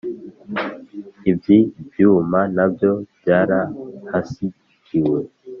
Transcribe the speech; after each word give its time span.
Iby’ibyuma 1.31 2.39
nabyo 2.55 2.91
byarahasigiwe 3.17 5.19